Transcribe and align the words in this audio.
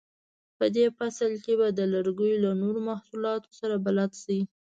په 0.57 0.65
دې 0.75 0.85
فصل 0.97 1.31
کې 1.43 1.53
به 1.59 1.67
د 1.71 1.79
لرګیو 1.93 2.41
له 2.45 2.51
نورو 2.61 2.79
محصولاتو 2.89 3.49
سره 3.59 3.75
بلد 3.85 4.11
شئ. 4.23 4.39